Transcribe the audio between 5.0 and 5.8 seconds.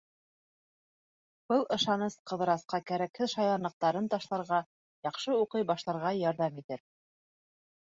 яҡшы уҡый